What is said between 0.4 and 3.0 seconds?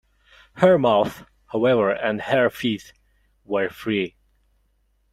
Her mouth, however, and her feet